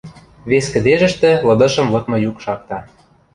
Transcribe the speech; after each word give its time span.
Вес 0.49 0.65
кӹдежӹштӹ 0.73 1.31
лыдышым 1.47 1.87
лыдмы 1.93 2.17
юк 2.29 2.37
шакта. 2.43 2.79